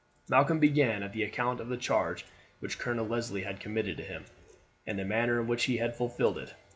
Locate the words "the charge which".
1.69-2.79